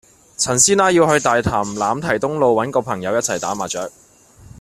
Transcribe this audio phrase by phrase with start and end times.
[0.35, 3.91] 陳師奶要去大棠欖堤東路搵個朋友一齊打麻雀